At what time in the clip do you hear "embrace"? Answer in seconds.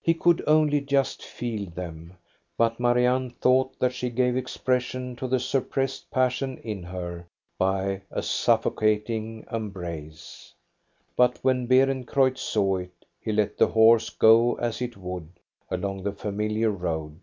9.50-10.54